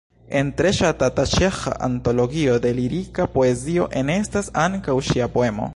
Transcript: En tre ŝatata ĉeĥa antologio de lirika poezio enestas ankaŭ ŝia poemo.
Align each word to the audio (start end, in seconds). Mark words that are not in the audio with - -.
En 0.37 0.47
tre 0.61 0.69
ŝatata 0.77 1.25
ĉeĥa 1.33 1.73
antologio 1.89 2.57
de 2.65 2.73
lirika 2.81 3.29
poezio 3.39 3.87
enestas 4.05 4.53
ankaŭ 4.69 5.01
ŝia 5.11 5.33
poemo. 5.37 5.69